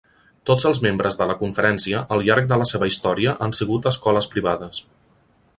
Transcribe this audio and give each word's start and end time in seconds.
Tots 0.49 0.63
els 0.69 0.79
membres 0.85 1.17
de 1.19 1.27
la 1.31 1.35
conferència 1.41 2.01
al 2.17 2.25
llarg 2.29 2.49
de 2.53 2.59
la 2.63 2.69
seva 2.71 2.89
història 2.93 3.37
han 3.47 3.55
sigut 3.61 3.89
escoles 3.93 4.33
privades. 4.37 4.85